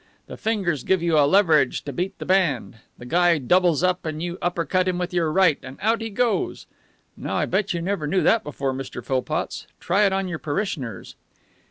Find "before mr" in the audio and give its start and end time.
8.43-9.05